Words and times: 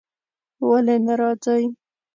ولی 0.69 0.97
نه 1.05 1.13
راځی؟ 1.19 1.63